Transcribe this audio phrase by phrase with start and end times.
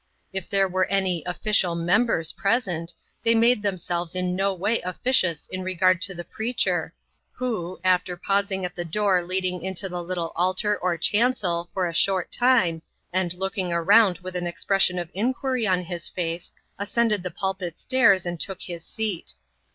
[0.33, 5.61] If there were any "official members" present, they made themselves in no way officious in
[5.61, 6.91] regard to the preacher,
[7.33, 11.93] who, after pausing at the door leading into the little altar or chancel for a
[11.93, 12.81] short time,
[13.13, 18.25] and looking around with an expression of inquiry on his face, ascended the pulpit stairs
[18.25, 19.33] and took his seat.